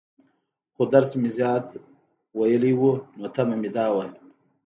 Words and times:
خو 0.73 0.81
درس 0.93 1.11
مې 1.21 1.29
زيات 1.37 1.67
وويلى 2.37 2.71
وو، 2.79 2.91
نو 3.19 3.27
تمه 3.35 3.55
مې 3.61 3.69
دا 3.75 3.85
وه. 3.93 4.05